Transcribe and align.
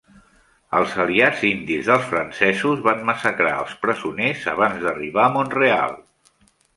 Els 0.77 0.93
aliats 1.01 1.41
indis 1.49 1.89
dels 1.91 2.07
francesos 2.13 2.81
van 2.87 3.03
massacrar 3.09 3.51
els 3.65 3.75
presoners 3.83 4.47
abans 4.55 4.81
d'arribar 4.87 5.23
a 5.27 5.35
Mont-real. 5.37 5.95